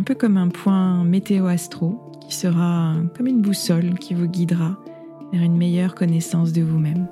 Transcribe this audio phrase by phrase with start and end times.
[0.00, 4.78] un peu comme un point météo-astro qui sera comme une boussole qui vous guidera
[5.30, 7.06] vers une meilleure connaissance de vous-même.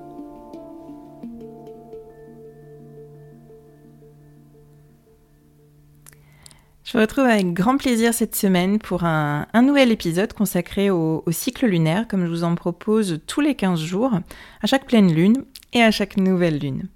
[6.82, 11.30] Je vous retrouve avec grand plaisir cette semaine pour un, nouvel épisode consacré au, au,
[11.30, 14.18] cycle lunaire, comme je vous en propose tous les 15 jours,
[14.62, 15.44] à chaque pleine lune
[15.74, 16.88] et à chaque nouvelle lune.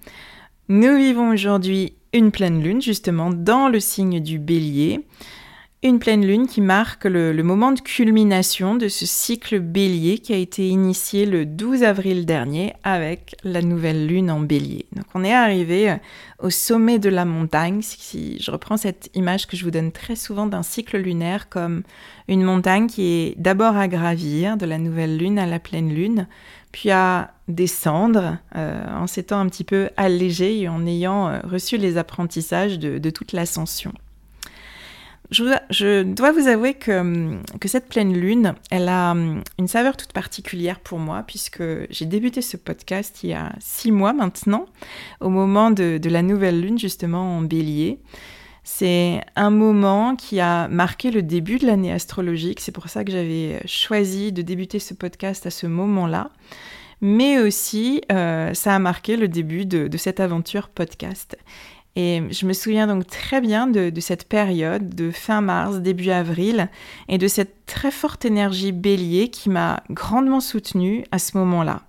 [0.71, 5.05] Nous vivons aujourd'hui une pleine lune, justement, dans le signe du bélier.
[5.85, 10.37] Une pleine lune qui marque le, moment de culmination de ce cycle bélier qui a
[10.37, 14.87] été initié le 12 avril dernier avec la nouvelle lune en bélier.
[14.95, 15.97] Donc on est arrivé euh,
[16.39, 20.47] au sommet de la montagne, je reprends cette image que je vous donne très souvent
[20.47, 21.83] d'un cycle lunaire comme
[22.29, 26.29] une montagne qui est d'abord à gravir de la nouvelle lune à la pleine lune,
[26.71, 31.77] puis à descendre euh, en s'étant un petit peu allégé et en ayant euh, reçu
[31.77, 33.93] les apprentissages de toute l'ascension
[35.33, 40.13] je, dois vous avouer que, que, cette pleine lune, elle a hum, une saveur toute
[40.13, 44.67] particulière pour moi, puisque j'ai débuté ce podcast il y a six mois maintenant,
[45.21, 47.99] au moment de, la nouvelle lune, justement en bélier.
[48.65, 53.11] C'est un moment qui a marqué le début de l'année astrologique, c'est pour ça que
[53.11, 56.31] j'avais choisi de débuter ce podcast à ce moment-là
[57.03, 61.37] mais aussi euh, ça a marqué le début de, cette aventure podcast.
[61.95, 66.71] Et je me souviens donc très bien de, cette période de fin mars, début avril,
[67.09, 71.83] et de cette très forte énergie bélier qui m'a grandement soutenue à ce moment-là.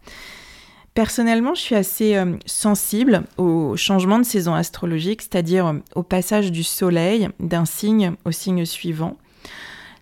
[0.93, 6.51] Personnellement, je suis assez euh, sensible au changement de saison astrologique, c'est-à-dire euh, au passage
[6.51, 9.17] du soleil d'un signe au signe suivant.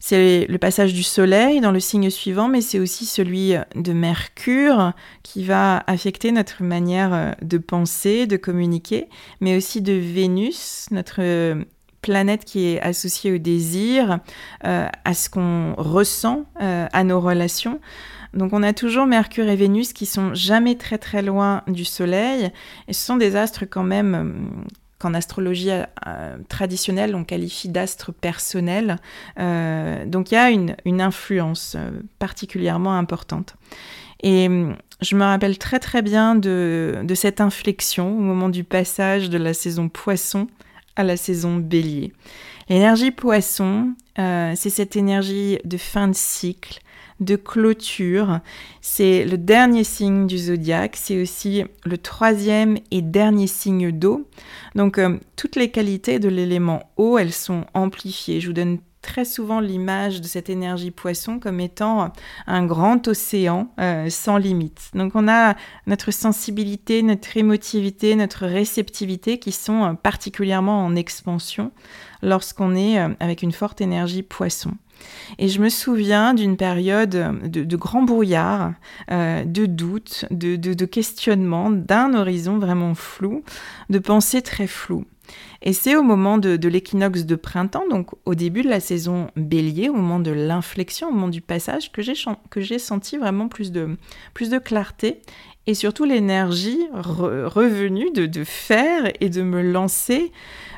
[0.03, 4.93] C'est le passage du Soleil dans le signe suivant, mais c'est aussi celui de Mercure
[5.21, 9.09] qui va affecter notre manière euh, de penser, de communiquer,
[9.41, 11.63] mais aussi de Vénus, notre euh,
[12.01, 14.19] planète qui est associée au désir,
[14.65, 17.79] euh, à ce qu'on ressent, à nos relations.
[18.33, 22.49] Donc on a toujours Mercure et Vénus qui sont jamais très très loin du Soleil
[22.87, 24.65] et ce sont des astres quand même
[25.01, 28.97] qu'en astrologie euh, traditionnelle, on qualifie d'astre personnel.
[29.39, 31.89] Euh, donc il y a une, influence euh,
[32.19, 33.55] particulièrement importante.
[34.21, 38.63] Et hum, je me rappelle très très bien de, de, cette inflexion au moment du
[38.63, 40.47] passage de la saison poisson
[40.95, 42.13] à la saison bélier.
[42.69, 46.79] L'énergie poisson, c'est cette énergie de fin de cycle,
[47.21, 48.39] de clôture.
[48.81, 54.27] C'est le dernier signe du zodiaque, c'est aussi le troisième et dernier signe d'eau.
[54.75, 58.41] Donc euh, toutes les qualités de l'élément eau, elles sont amplifiées.
[58.41, 62.11] Je vous donne très souvent l'image de cette énergie poisson comme étant
[62.45, 64.89] un grand océan euh, sans limite.
[64.93, 65.55] Donc on a
[65.87, 71.71] notre sensibilité, notre émotivité, notre réceptivité qui sont euh, particulièrement en expansion
[72.23, 74.71] lorsqu'on est avec une forte énergie poisson.
[75.37, 77.09] Et je me souviens d'une période
[77.43, 78.73] de, grand brouillard,
[79.11, 83.43] euh, de doute, de, questionnement, d'un horizon vraiment flou,
[83.89, 85.05] de pensées très floues.
[85.61, 89.29] Et c'est au moment de, de l'équinoxe de printemps, donc au début de la saison
[89.35, 92.01] bélier, au moment de l'inflexion, au moment du passage, que
[92.61, 93.97] j'ai senti vraiment plus de,
[94.33, 95.21] plus de clarté
[95.67, 100.31] et surtout l'énergie revenue de, faire et de me lancer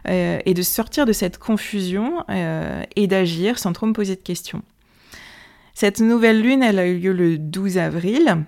[0.08, 4.22] euh, et de sortir de cette confusion euh, et d'agir sans trop me poser de
[4.22, 4.62] questions.
[5.74, 8.46] Cette nouvelle lune, elle a eu lieu le 12 avril.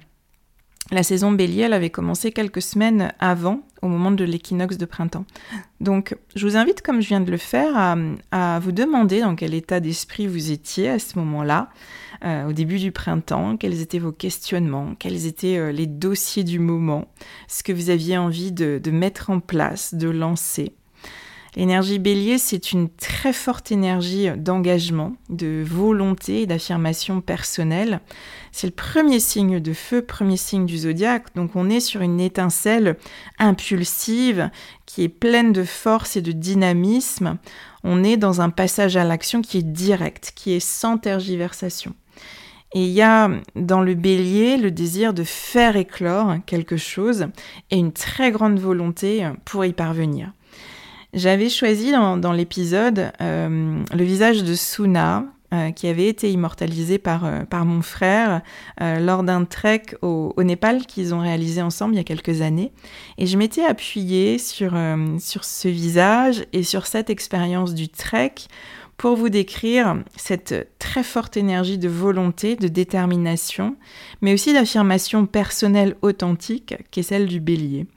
[0.91, 5.25] La saison bélier, elle avait commencé quelques semaines avant, au moment de l'équinoxe de printemps.
[5.81, 7.95] Donc, je vous invite, comme je viens de le faire,
[8.31, 11.69] à, vous demander dans quel état d'esprit vous étiez à ce moment-là,
[12.23, 16.59] euh, au début du printemps, quels étaient vos questionnements, quels étaient euh, les dossiers du
[16.59, 17.07] moment,
[17.47, 20.75] ce que vous aviez envie de mettre en place, de lancer.
[21.55, 28.01] L'énergie bélier, c'est une très forte énergie d'engagement, de volonté d'affirmation personnelle.
[28.51, 31.33] C'est le premier signe de feu, premier signe du zodiaque.
[31.35, 32.97] Donc on est sur une étincelle
[33.39, 34.49] impulsive
[34.85, 37.37] qui est pleine de force et de dynamisme.
[37.85, 41.93] On est dans un passage à l'action qui est direct, qui est sans tergiversation.
[42.73, 47.27] Et il y a dans le bélier le désir de faire éclore quelque chose
[47.71, 50.33] et une très grande volonté pour y parvenir.
[51.15, 55.23] J'avais choisi dans, l'épisode euh, le visage de Suna,
[55.53, 58.41] euh, qui avait été immortalisé par, euh, par mon frère
[58.81, 62.73] lors d'un trek au, Népal qu'ils ont réalisé ensemble il y a quelques années.
[63.17, 64.77] Et je m'étais appuyée sur,
[65.19, 68.33] sur ce visage et sur cette expérience du trek
[68.97, 73.77] pour vous décrire cette très forte énergie de volonté, de détermination,
[74.21, 77.87] mais aussi d'affirmation personnelle authentique qui est celle du bélier.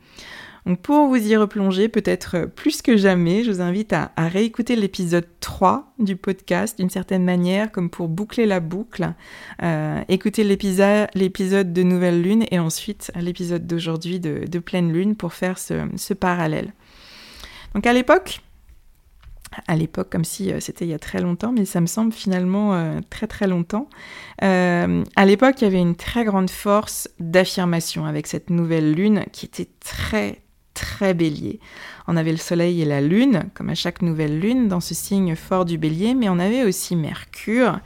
[0.69, 5.27] Donc pour vous y replonger peut-être plus que jamais, je vous invite à, réécouter l'épisode
[5.41, 9.15] 3 du podcast d'une certaine manière, comme pour boucler la boucle.
[9.63, 15.59] Euh, écouter l'épisode de Nouvelle Lune et ensuite l'épisode d'aujourd'hui de, Pleine Lune pour faire
[15.59, 16.75] ce, parallèle.
[17.75, 18.43] Donc à l'époque,
[19.69, 22.13] à l'époque comme si euh, c'était il y a très longtemps, mais ça me semble
[22.13, 23.89] finalement euh, très très longtemps.
[24.43, 29.47] à l'époque, il y avait une très grande force d'affirmation avec cette nouvelle lune qui
[29.47, 30.43] était très
[30.79, 31.59] très bélier.
[32.07, 35.35] On avait le soleil et la lune, comme à chaque nouvelle lune, dans ce signe
[35.35, 37.81] fort du bélier, mais on avait aussi Mercure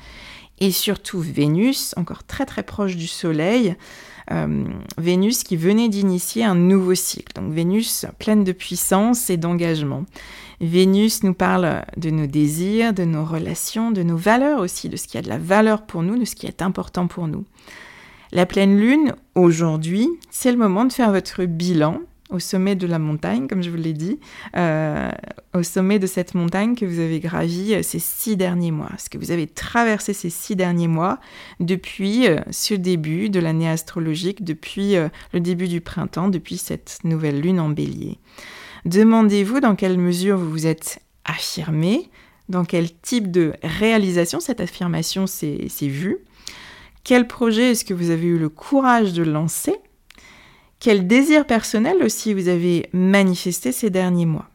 [0.59, 3.75] et surtout Vénus, encore très très proche du soleil.
[4.31, 4.65] Euh,
[4.99, 7.33] Vénus qui venait d'initier un nouveau cycle.
[7.35, 10.05] Donc Vénus pleine de puissance et d'engagement.
[10.61, 15.09] Vénus nous parle de nos désirs, de nos relations, de nos valeurs aussi, de ce
[15.09, 17.44] qui a de la valeur pour nous, de ce qui est important pour nous.
[18.31, 22.00] La pleine lune, aujourd'hui, c'est le moment de faire votre bilan
[22.32, 24.19] au sommet de la montagne, comme je vous l'ai dit,
[24.56, 25.11] euh,
[25.55, 28.90] au sommet de cette montagne que vous avez gravi euh, ces six derniers mois.
[28.99, 31.20] Ce que vous avez traversé ces six derniers mois
[31.61, 34.94] depuis euh, ce début de l'année astrologique, depuis
[35.32, 38.19] le début du printemps, depuis cette nouvelle lune en bélier.
[38.84, 42.10] Demandez-vous dans quelle mesure vous vous êtes affirmé,
[42.48, 46.19] dans quel type de réalisation cette affirmation s'est vue,
[47.05, 49.74] quel projet est-ce que vous avez eu le courage de lancer
[50.82, 54.48] quel désir personnel aussi vous avez manifesté ces derniers mois?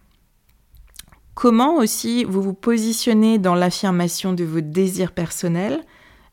[1.35, 5.85] Comment aussi vous vous positionnez dans l'affirmation de vos désirs personnels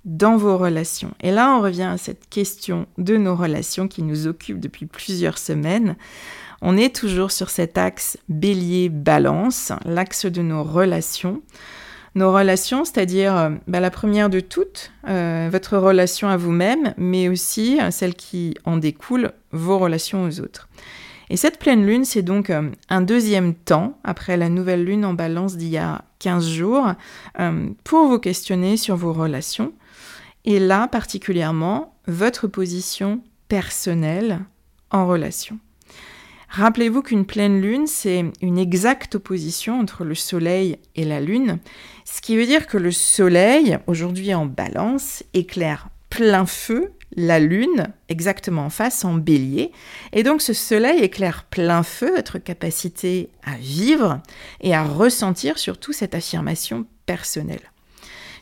[0.04, 1.12] dans vos relations?
[1.20, 5.38] Et là, on revient à cette question de nos relations qui nous occupe depuis plusieurs
[5.38, 5.94] semaines.
[6.60, 11.40] On est toujours sur cet axe bélier-balance, l'axe de nos relations
[12.14, 17.28] nos relations, c'est-à-dire euh, bah, la première de toutes, euh, votre relation à vous-même, mais
[17.28, 20.68] aussi euh, celle qui en découle, vos relations aux autres.
[21.30, 22.52] Et cette pleine lune, c'est donc
[22.90, 26.92] un deuxième temps, après la nouvelle lune en balance d'il y a 15 jours,
[27.82, 29.72] pour vous questionner sur vos relations.
[30.44, 34.40] Et là, particulièrement, votre position personnelle
[34.90, 35.58] en relation.
[36.56, 41.58] Rappelez-vous qu'une pleine lune, c'est une exacte opposition entre le Soleil et la Lune,
[42.04, 47.88] ce qui veut dire que le Soleil, aujourd'hui en balance, éclaire plein feu la Lune,
[48.08, 49.72] exactement en face, en bélier.
[50.12, 54.22] Et donc ce Soleil éclaire plein feu votre capacité à vivre
[54.60, 57.72] et à ressentir surtout cette affirmation personnelle.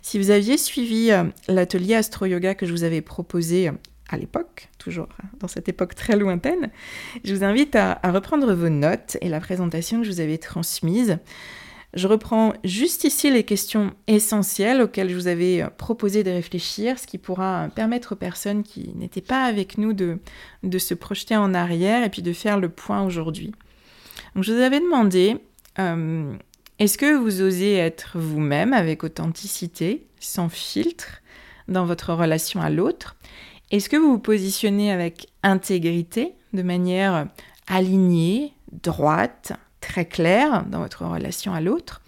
[0.03, 3.71] Si vous aviez suivi euh, l'atelier astro-yoga que je vous avais proposé
[4.13, 5.09] à l'époque, toujours
[5.41, 6.71] dans cette époque très lointaine,
[7.25, 11.19] je vous invite à, reprendre vos notes et la présentation que je vous avais transmise.
[11.95, 17.07] Je reprends juste ici les questions essentielles auxquelles je vous avais proposé de réfléchir, ce
[17.07, 20.19] qui pourra permettre aux personnes qui n'étaient pas avec nous de,
[20.63, 23.53] de se projeter en arrière et puis de faire le point aujourd'hui.
[24.35, 25.37] Donc je vous avais demandé,
[25.79, 26.33] euh,
[26.79, 31.21] est-ce que vous osez être vous-même avec authenticité sans filtre,
[31.69, 33.17] dans votre relation à l'autre?
[33.73, 37.29] Est-ce que vous vous positionnez avec intégrité, de manière
[37.67, 42.03] alignée, droite, très claire dans votre relation à l'autre?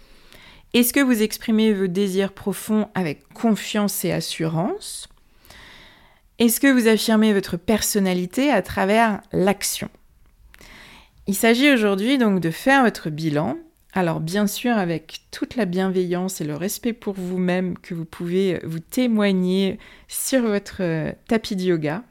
[0.75, 5.09] Est-ce que vous exprimez vos désirs profonds avec confiance et assurance?
[6.37, 9.89] Est-ce que vous affirmez votre personnalité à travers l'action?
[11.25, 13.57] Il s'agit aujourd'hui donc de faire votre bilan
[13.95, 18.59] alors bien sûr avec toute la bienveillance et le respect pour vous-même que vous pouvez
[18.65, 22.03] vous témoigner sur votre euh, tapis de yoga.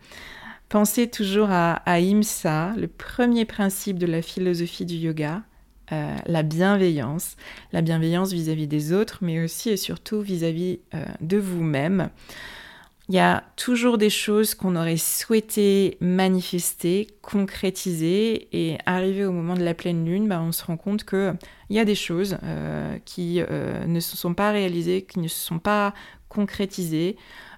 [0.71, 5.43] Pensez toujours à, Imsa, le premier principe de la philosophie du yoga,
[5.93, 7.37] euh, la bienveillance.
[7.73, 12.09] La bienveillance vis-à-vis des autres, mais aussi et surtout vis-à-vis euh, de vous-même.
[13.11, 19.55] Il y a toujours des choses qu'on aurait souhaité manifester, concrétiser, et arrivé au moment
[19.55, 21.37] de la pleine lune, bah, on se rend compte qu'il
[21.69, 25.39] y a des choses euh, qui euh, ne se sont pas réalisées, qui ne se
[25.39, 25.93] sont pas
[26.31, 27.17] concrétisées,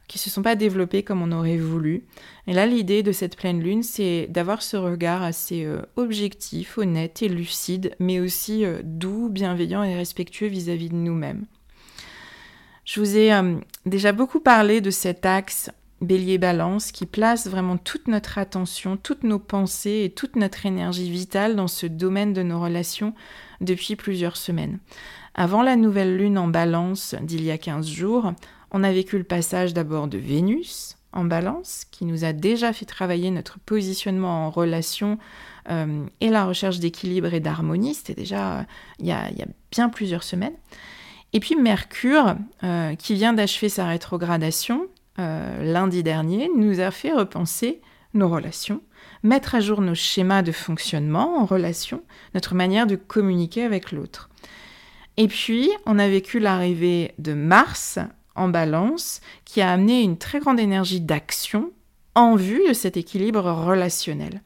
[0.09, 2.07] qui ne se sont pas développées comme on aurait voulu.
[2.49, 7.23] Et là, l'idée de cette pleine lune, c'est d'avoir ce regard assez euh, objectif, honnête
[7.23, 11.47] et lucide, mais aussi doux, bienveillant et respectueux vis-à-vis -vis de nous-mêmes.
[12.87, 18.07] Je vous ai euh, déjà beaucoup parlé de cet axe bélier-balance qui place vraiment toute
[18.07, 22.61] notre attention, toutes nos pensées et toute notre énergie vitale dans ce domaine de nos
[22.61, 23.13] relations
[23.61, 24.79] depuis plusieurs semaines.
[25.35, 28.33] Avant la nouvelle lune en balance d'il y a 15 jours,
[28.71, 32.85] on a vécu le passage d'abord de Vénus en balance, qui nous a déjà fait
[32.85, 35.19] travailler notre positionnement en relation
[35.71, 37.95] euh, et la recherche d'équilibre et d'harmonie.
[37.95, 38.63] C'était déjà euh,
[39.01, 39.29] il y a
[39.73, 40.55] bien plusieurs semaines.
[41.33, 44.87] Et puis Mercure, euh, qui vient d'achever sa rétrogradation
[45.19, 47.81] euh, lundi dernier, nous a fait repenser
[48.15, 48.81] nos relations,
[49.23, 52.03] mettre à jour nos schémas de fonctionnement en relation,
[52.35, 54.31] notre manière de communiquer avec l'autre.
[55.17, 57.99] Et puis, on a vécu l'arrivée de Mars
[58.35, 61.71] en balance, qui a amené une très grande énergie d'action
[62.15, 64.43] en vue de cet équilibre relationnel.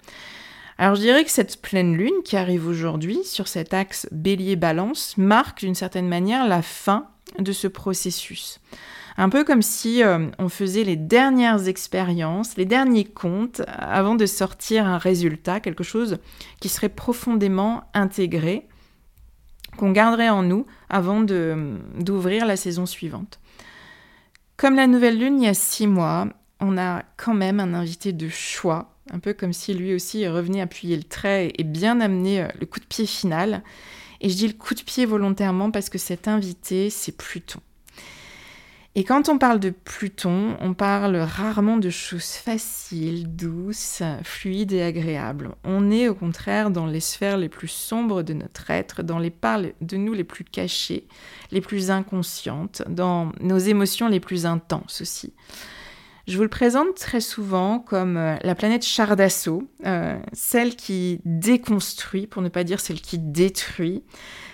[0.80, 5.58] Alors je dirais que cette pleine lune qui arrive aujourd'hui sur cet axe bélier-balance marque
[5.58, 7.08] d'une certaine manière la fin
[7.38, 8.60] de ce processus.
[9.18, 14.24] Un peu comme si euh, on faisait les dernières expériences, les derniers comptes avant de
[14.24, 16.16] sortir un résultat, quelque chose
[16.60, 18.66] qui serait profondément intégré,
[19.76, 23.38] qu'on garderait en nous avant d'ouvrir la saison suivante.
[24.56, 26.26] Comme la nouvelle lune il y a six mois,
[26.58, 30.60] on a quand même un invité de choix un peu comme si lui aussi revenait
[30.60, 33.62] appuyer le trait et bien amener euh, le coup de pied final.
[34.20, 37.60] Et je dis le coup de pied volontairement parce que cet invité, c'est Pluton.
[38.96, 44.82] Et quand on parle de Pluton, on parle rarement de choses faciles, douces, fluides et
[44.82, 45.54] agréables.
[45.62, 49.30] On est au contraire dans les sphères les plus sombres de notre être, dans les
[49.30, 51.06] parts de nous les plus cachées,
[51.52, 55.32] les plus inconscientes, dans nos émotions les plus intenses aussi.
[56.30, 61.20] Je vous le présente très souvent comme euh, la planète char d'assaut, euh, celle qui
[61.24, 64.04] déconstruit, pour ne pas dire celle qui détruit,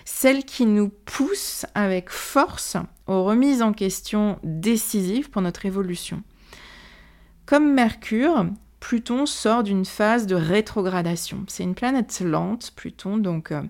[0.07, 6.23] celle qui nous pousse avec force aux remises en question décisives pour notre évolution.
[7.45, 8.47] Comme Mercure,
[8.81, 11.45] Pluton sort d'une phase de rétrogradation.
[11.47, 13.61] C'est une planète lente, Pluton, donc euh,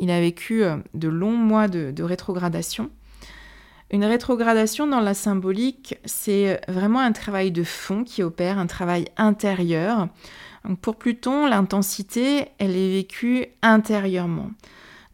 [0.00, 0.62] il a vécu
[0.94, 2.90] de longs mois de rétrogradation.
[3.92, 9.06] Une rétrogradation dans la symbolique, c'est vraiment un travail de fond qui opère, un travail
[9.16, 10.08] intérieur.
[10.80, 14.50] pour Pluton, l'intensité, elle est vécue intérieurement.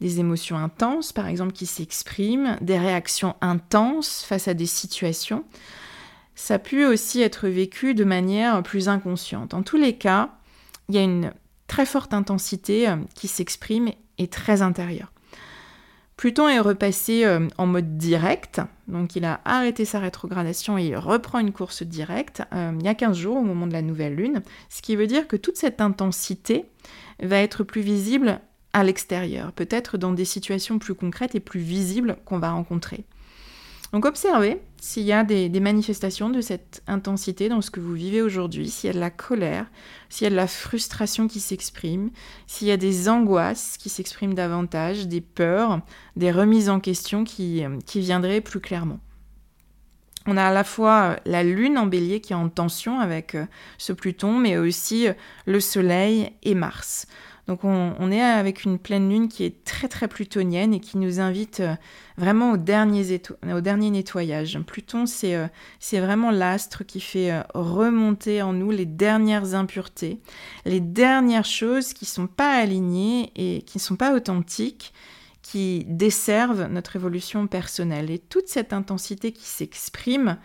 [0.02, 5.44] Des émotions intenses, par exemple, qui s'expriment, des réactions intenses face à des situations.
[6.34, 9.54] Ça peut aussi être vécu de manière plus inconsciente.
[9.54, 10.32] En tous les cas,
[10.90, 11.32] il y a une
[11.66, 15.12] très forte intensité euh, qui s'exprime et très intérieure.
[16.16, 21.40] Pluton est repassé euh, en mode direct, donc il a arrêté sa rétrogradation et reprend
[21.40, 24.42] une course directe euh, il y a 15 jours au moment de la nouvelle lune,
[24.70, 26.64] ce qui veut dire que toute cette intensité
[27.22, 28.40] va être plus visible
[28.72, 33.04] à l'extérieur, peut-être dans des situations plus concrètes et plus visibles qu'on va rencontrer.
[33.92, 38.22] Donc observez s'il y a des, manifestations de cette intensité dans ce que vous vivez
[38.22, 39.66] aujourd'hui, s'il y a de la colère,
[40.08, 42.10] s'il y a de la frustration qui s'exprime,
[42.46, 45.80] s'il y a des angoisses qui s'expriment davantage, des peurs,
[46.16, 49.00] des remises en question qui, qui viendraient plus clairement.
[50.26, 53.46] On a à la fois la lune en bélier qui est en tension avec euh,
[53.78, 55.12] ce Pluton, mais aussi euh,
[55.46, 57.06] le Soleil et Mars.
[57.46, 61.20] Donc on, est avec une pleine lune qui est très très plutonienne et qui nous
[61.20, 61.74] invite euh,
[62.18, 63.20] vraiment au dernier,
[63.90, 64.58] nettoyage.
[64.66, 65.46] Pluton, euh,
[65.78, 70.18] c'est vraiment l'astre qui fait euh, remonter en nous les dernières impuretés,
[70.64, 74.92] les dernières choses qui ne sont pas alignées et qui ne sont pas authentiques,
[75.42, 78.10] qui desservent notre évolution personnelle.
[78.10, 80.38] Et toute cette intensité qui s'exprime,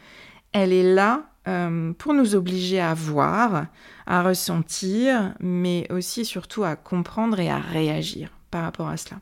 [0.54, 3.66] elle est là euh, pour nous obliger à voir,
[4.08, 9.20] à ressentir, mais aussi surtout à comprendre et à réagir par rapport à cela.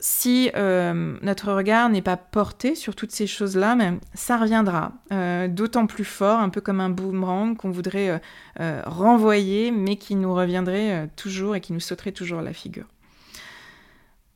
[0.00, 3.76] Si euh, notre regard n'est pas porté sur toutes ces choses-là,
[4.14, 8.20] ça reviendra euh, d'autant plus fort, un peu comme un boomerang qu'on voudrait
[8.58, 12.86] renvoyer, mais qui nous reviendrait toujours et qui nous sauterait toujours la figure.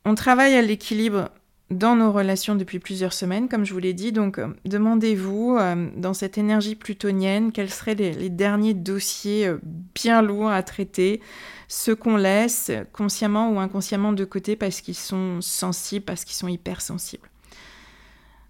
[0.05, 1.31] On travaille à l'équilibre
[1.69, 4.11] dans nos relations depuis plusieurs semaines, comme je vous l'ai dit.
[4.11, 9.59] Donc, euh, demandez-vous, euh, dans cette énergie plutonienne, quels seraient les, derniers dossiers euh,
[9.93, 11.21] bien lourds à traiter,
[11.67, 16.47] ceux qu'on laisse consciemment ou inconsciemment de côté parce qu'ils sont sensibles, parce qu'ils sont
[16.47, 17.29] hypersensibles.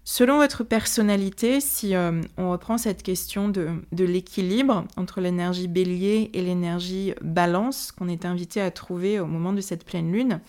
[0.04, 1.92] Selon votre personnalité, si
[2.38, 8.24] on reprend cette question de, de l'équilibre entre l'énergie bélier et l'énergie balance qu'on est
[8.24, 10.40] invité à trouver au moment de cette pleine lune,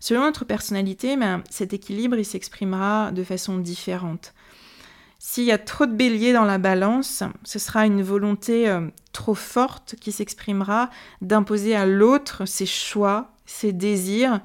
[0.00, 4.32] Selon notre personnalité, ben, cet équilibre il s'exprimera de façon différente.
[5.18, 9.34] S'il y a trop de bélier dans la balance, ce sera une volonté euh, trop
[9.34, 10.88] forte qui s'exprimera
[11.20, 14.40] d'imposer à l'autre ses choix, ses désirs,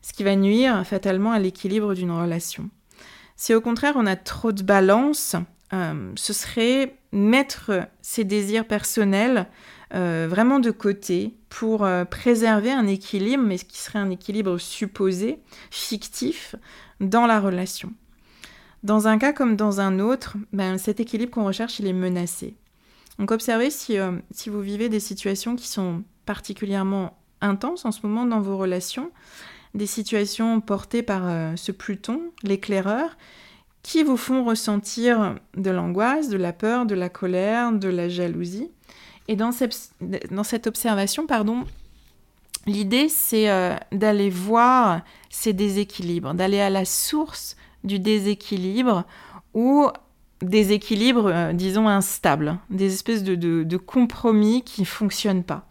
[0.00, 2.70] ce qui va nuire fatalement à l'équilibre d'une relation.
[3.34, 5.34] Si au contraire on a trop de balance,
[5.72, 9.48] euh, ce serait mettre ses désirs personnels
[9.94, 14.56] euh, vraiment de côté pour euh, préserver un équilibre, mais ce qui serait un équilibre
[14.56, 15.38] supposé,
[15.70, 16.56] fictif,
[16.98, 17.92] dans la relation.
[18.84, 22.56] Dans un cas comme dans un autre, ben, cet équilibre qu'on recherche, il est menacé.
[23.18, 28.00] Donc observez si, euh, si vous vivez des situations qui sont particulièrement intenses en ce
[28.06, 29.10] moment dans vos relations,
[29.74, 33.16] des situations portées par ce Pluton, l'éclaireur,
[33.82, 38.70] qui vous font ressentir de l'angoisse, de la peur, de la colère, de la jalousie.
[39.28, 41.64] Et dans cette, observation, pardon,
[42.66, 49.04] l'idée c'est euh, d'aller voir ces déséquilibres, d'aller à la source du déséquilibre
[49.54, 49.88] ou
[50.40, 55.68] des équilibres, euh, disons, instables, des espèces de, de, compromis qui ne fonctionnent pas,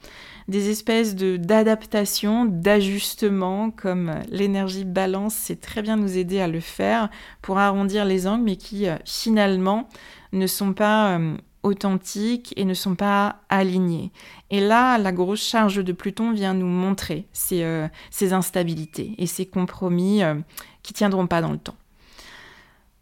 [0.47, 7.09] des espèces d'adaptation, d'ajustement, comme l'énergie balance sait très bien nous aider à le faire
[7.41, 9.89] pour arrondir les angles, mais qui euh, finalement
[10.31, 11.19] ne sont pas
[11.63, 14.11] authentiques et ne sont pas alignés.
[14.49, 17.87] Et là, la grosse charge de Pluton vient nous montrer ces, euh,
[18.31, 20.35] instabilités et ces compromis euh,
[20.83, 21.77] qui tiendront pas dans le temps.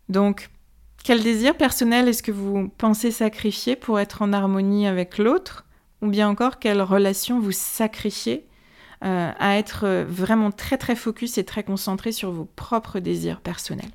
[0.10, 0.50] Donc,
[1.04, 5.66] quel désir personnel est-ce que vous pensez sacrifier pour être en harmonie avec l'autre
[6.02, 8.46] Ou bien encore, quelle relation vous sacrifiez
[9.06, 13.92] euh, à être vraiment très très focus et très concentré sur vos propres désirs personnels?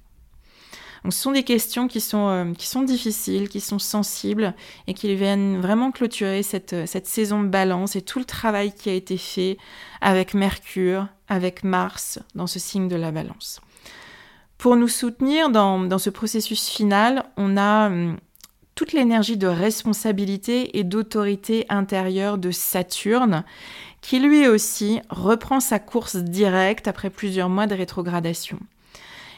[1.10, 4.54] Ce sont des questions qui sont, euh, qui sont difficiles, qui sont sensibles
[4.86, 8.72] et qui viennent vraiment clôturer cette, euh, cette saison de balance et tout le travail
[8.72, 9.58] qui a été fait
[10.00, 13.60] avec Mercure, avec Mars dans ce signe de la balance.
[14.56, 18.16] Pour nous soutenir dans, dans ce processus final, on a hum,
[18.74, 23.44] toute l'énergie de responsabilité et d'autorité intérieure de Saturne,
[24.00, 28.58] qui lui aussi reprend sa course directe après plusieurs mois de rétrogradation.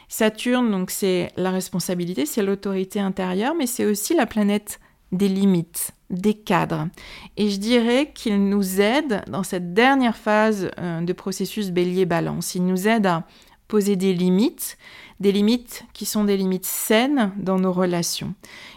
[0.09, 4.81] Saturne, donc c'est la responsabilité, c'est l'autorité intérieure, mais c'est aussi la planète
[5.13, 6.89] des limites, des cadres.
[7.37, 12.55] Et je dirais qu'il nous aide dans cette dernière phase euh, de processus bélier-balance.
[12.55, 13.25] Il nous aide à
[13.69, 14.79] poser des limites,
[15.19, 18.35] des limites qui sont des limites saines dans nos relations.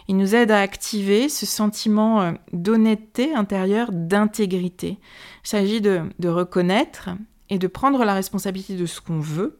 [0.08, 4.98] Il nous aide à activer ce sentiment euh, d'honnêteté intérieure, d'intégrité.
[5.44, 7.10] Il s'agit de reconnaître
[7.50, 9.59] et de prendre la responsabilité de ce qu'on veut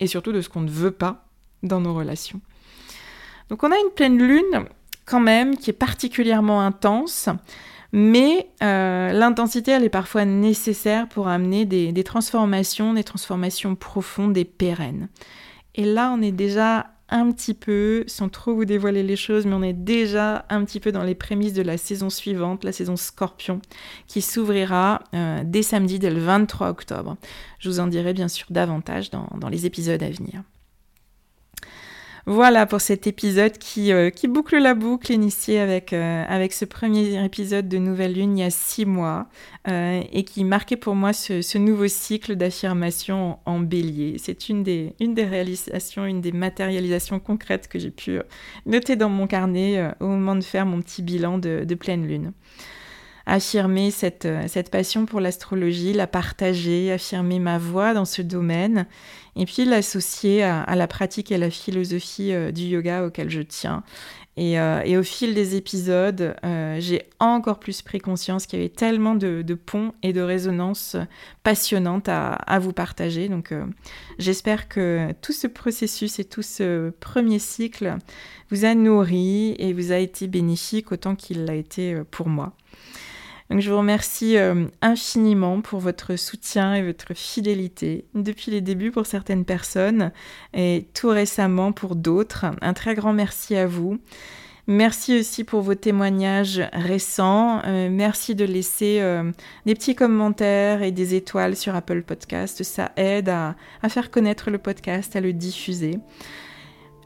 [0.00, 1.26] et surtout de ce qu'on ne veut pas
[1.62, 2.40] dans nos relations.
[3.48, 4.66] Donc on a une pleine lune
[5.04, 7.28] quand même qui est particulièrement intense,
[7.92, 14.36] mais euh, l'intensité elle est parfois nécessaire pour amener des, des transformations, des transformations profondes
[14.36, 15.08] et pérennes.
[15.74, 19.54] Et là on est déjà un petit peu, sans trop vous dévoiler les choses, mais
[19.54, 22.96] on est déjà un petit peu dans les prémices de la saison suivante, la saison
[22.96, 23.60] Scorpion,
[24.06, 27.16] qui s'ouvrira euh, dès samedi, dès le 23 octobre.
[27.58, 30.42] Je vous en dirai bien sûr davantage dans les épisodes à venir.
[32.26, 36.64] Voilà pour cet épisode qui, euh, qui boucle la boucle initiée avec, euh, avec ce
[36.64, 39.26] premier épisode de Nouvelle Lune il y a six mois
[39.68, 44.16] euh, et qui marquait pour moi ce, nouveau cycle d'affirmation en, bélier.
[44.16, 48.18] C'est une des, une des réalisations, une des matérialisations concrètes que j'ai pu
[48.64, 52.32] noter dans mon carnet au moment de faire mon petit bilan de pleine lune.
[53.26, 58.86] Affirmer cette, cette passion pour l'astrologie, la partager, affirmer ma voix dans ce domaine,
[59.36, 63.82] et puis l'associer à, la pratique et à la philosophie du yoga auquel je tiens.
[64.36, 68.68] Euh, et, au fil des épisodes, euh, j'ai encore plus pris conscience qu'il y avait
[68.68, 70.96] tellement de, ponts et de résonances
[71.44, 73.28] passionnantes à, vous partager.
[73.28, 73.64] Donc euh,
[74.18, 77.96] j'espère que tout ce processus et tout ce premier cycle
[78.50, 82.54] vous a nourri et vous a été bénéfique autant qu'il l'a été pour moi.
[83.50, 88.90] Donc je vous remercie euh, infiniment pour votre soutien et votre fidélité depuis les débuts
[88.90, 90.12] pour certaines personnes
[90.54, 92.46] et tout récemment pour d'autres.
[92.62, 93.98] Un très grand merci à vous.
[94.66, 97.60] Merci aussi pour vos témoignages récents.
[97.66, 99.30] Euh, merci de laisser euh,
[99.66, 102.62] des petits commentaires et des étoiles sur Apple Podcast.
[102.62, 103.54] Ça aide à
[103.90, 105.98] faire connaître le podcast, à le diffuser.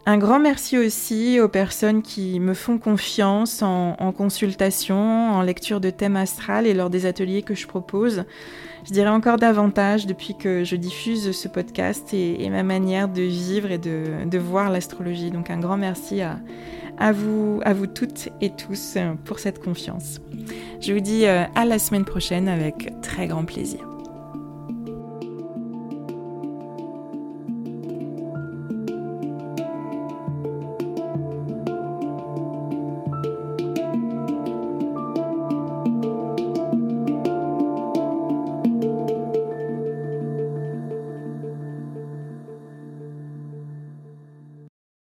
[0.07, 5.91] Un grand merci aussi aux personnes qui me font confiance en, consultation, en lecture de
[5.91, 8.25] thèmes astral et lors des ateliers que je propose.
[8.87, 13.71] Je dirais encore davantage depuis que je diffuse ce podcast et, ma manière de vivre
[13.71, 15.31] et de, voir l'astrologie.
[15.31, 16.39] Donc un grand merci à,
[17.13, 20.21] vous, à vous toutes et tous pour cette confiance.
[20.81, 23.98] Je vous dis euh, à la semaine prochaine avec très grand plaisir.